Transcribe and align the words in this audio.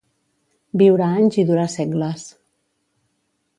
Viure 0.81 1.09
anys 1.17 1.37
i 1.43 1.45
durar 1.51 1.67
segles. 1.75 2.27